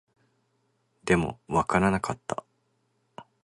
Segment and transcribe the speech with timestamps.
[1.03, 2.43] でも、わからなかった